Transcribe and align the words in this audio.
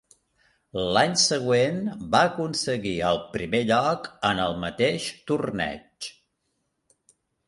L'any 0.95 1.11
següent 1.23 1.75
va 2.15 2.21
aconseguir 2.29 2.93
el 3.09 3.19
primer 3.35 3.59
lloc 3.73 4.07
en 4.31 4.41
el 4.47 4.57
mateix 4.63 5.11
torneig. 5.33 6.09